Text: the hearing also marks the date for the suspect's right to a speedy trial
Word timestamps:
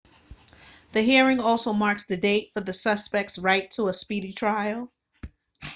the 0.93 1.01
hearing 1.03 1.39
also 1.39 1.73
marks 1.73 2.05
the 2.05 2.17
date 2.17 2.49
for 2.55 2.59
the 2.61 2.73
suspect's 2.73 3.37
right 3.37 3.69
to 3.69 3.87
a 3.87 3.93
speedy 3.93 4.33
trial 4.33 4.91